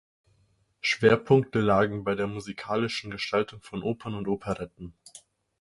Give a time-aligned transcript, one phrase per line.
[0.79, 4.95] Schwerpunkte lagen bei der musikalischen Gestaltung von Opern und Operetten.